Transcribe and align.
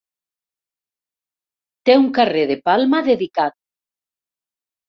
Té 1.89 1.97
un 2.05 2.09
carrer 2.21 2.47
de 2.53 2.57
Palma 2.71 3.05
dedicat. 3.11 3.59